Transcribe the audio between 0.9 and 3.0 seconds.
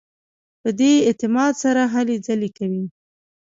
اعتماد سره هلې ځلې کوي.